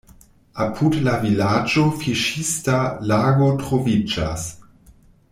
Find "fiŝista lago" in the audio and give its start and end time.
1.99-3.51